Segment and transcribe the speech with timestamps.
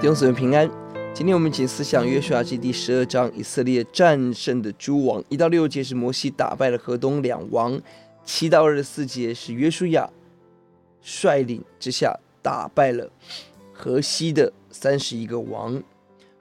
[0.00, 0.66] 弟兄姊妹平安，
[1.12, 5.22] 今天我们请思想约书亚记第十二章，以色列战胜的诸王。
[5.28, 7.78] 一到六节是摩西打败了河东两王，
[8.24, 10.08] 七到二十四节是约书亚
[11.02, 13.12] 率领之下打败了
[13.74, 15.82] 河西的三十一个王。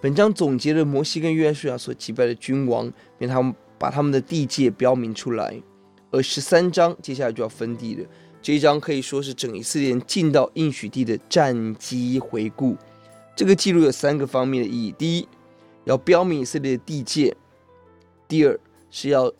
[0.00, 5.60] 本章总结了摩西跟约书亚所击败的君王，并他们把他们的地界标明出来。
[6.10, 8.08] 而十三章接下来就要分地了，
[8.40, 12.74] 这一章可以说是整以色列进到应许地的战绩回顾。
[13.34, 15.28] 这个记录有三个方面的意义：第一，
[15.84, 17.34] 要标明以色列的地界；
[18.28, 18.58] 第二，
[18.90, 19.32] 是要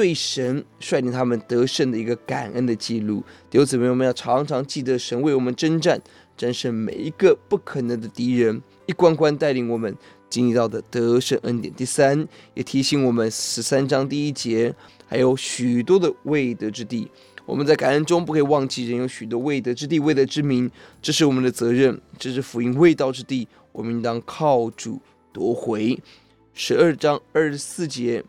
[0.00, 3.22] 对神率领他们得胜的一个感恩的记录。
[3.50, 6.00] 弟兄姊妹，我们要常常记得神为我们征战，
[6.38, 9.94] 战胜每一个不可能的敌人，一关关带领我们
[10.30, 11.70] 经历到的得胜恩典。
[11.74, 14.74] 第三，也提醒我们十三章第一节
[15.06, 17.06] 还有许多的未得之地。
[17.44, 20.70] 我们在感恩中不可以忘记，人有许多未得之地、未得之名，
[21.02, 22.00] 这是我们的责任。
[22.18, 24.98] 这是福音未到之地，我们应当靠主
[25.30, 25.98] 夺回。
[26.54, 28.24] 十二章二十四节，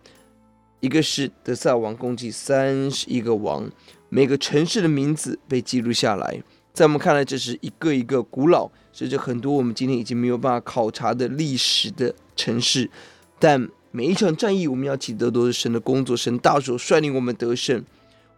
[0.82, 3.70] 一个是德萨王共计三十一个王，
[4.10, 6.42] 每个城市的名字被记录下来。
[6.74, 12.90] 在我们看来，这是一个一个古老，甚至很多我们今天已经没有办法考察的历史的城市。
[13.38, 17.84] 但每一场战役，我们要记得都是神的工作，神大手率领我们得胜。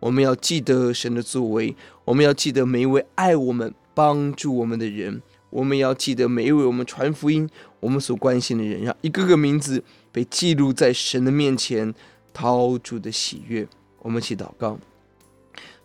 [0.02, 7.50] 我们要记得神的作为，我们要记得每一位爱我们、帮助我们的人，我们要记得每一位我们传福音、
[7.80, 11.94] 我们所关心的人，让一个个名字被记录在神的面前，
[12.34, 13.67] 讨主的喜悦。
[14.00, 14.78] 我们一起祷告，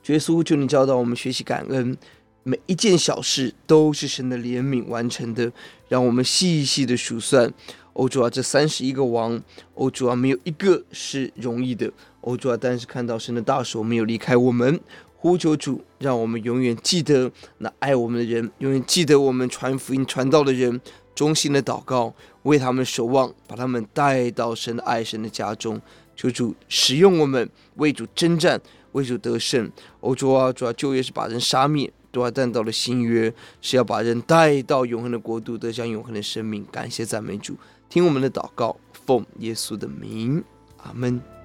[0.06, 1.96] 耶稣，求你教导我们学习感恩，
[2.42, 5.52] 每一件小事都是神的怜悯完成的，
[5.88, 7.52] 让我们细细的数算。
[7.92, 9.40] 欧主啊，这三十一个王，
[9.74, 11.92] 欧主啊，没有一个是容易的。
[12.22, 14.80] 欧主啊，但是看到神的大手没有离开我们，
[15.16, 20.80] 呼求主，让我们永远记得那爱我们的人，永远记得我们传福音传道的人，
[21.14, 25.80] 衷心的祷告，为他们守望，把他们带到神的爱神的家中。
[26.18, 29.70] 求主使用我们，为主征战，为主得胜。
[30.00, 31.90] 欧洲啊，主要，旧约是把人杀灭。
[32.10, 36.66] 都要但到了新约，是要把人带到永恒的国度，得享永恒的生命。
[36.72, 37.54] 感谢赞美主，
[37.90, 38.74] 听我们的祷告，
[39.04, 40.42] 奉耶稣的名，
[40.78, 41.37] 阿门。